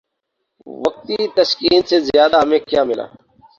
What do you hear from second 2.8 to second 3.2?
ملا؟